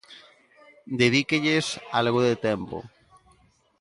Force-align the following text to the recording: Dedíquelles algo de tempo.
Dedíquelles 1.01 1.67
algo 2.01 2.19
de 2.27 2.35
tempo. 2.47 2.77